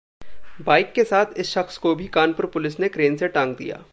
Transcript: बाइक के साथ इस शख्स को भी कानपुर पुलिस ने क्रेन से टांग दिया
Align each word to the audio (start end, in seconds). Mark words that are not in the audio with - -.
बाइक 0.65 0.91
के 0.93 1.03
साथ 1.03 1.37
इस 1.37 1.49
शख्स 1.49 1.77
को 1.77 1.93
भी 1.95 2.07
कानपुर 2.07 2.45
पुलिस 2.45 2.79
ने 2.79 2.89
क्रेन 2.89 3.17
से 3.17 3.27
टांग 3.27 3.55
दिया 3.55 3.83